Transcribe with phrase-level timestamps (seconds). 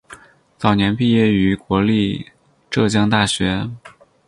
[0.57, 2.25] 早年毕业于国立
[2.71, 3.69] 浙江大学。